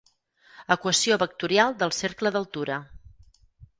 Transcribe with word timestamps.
Equació 0.75 1.19
vectorial 1.23 1.77
del 1.83 1.93
Cercle 1.99 2.33
d'Altura. 2.37 2.79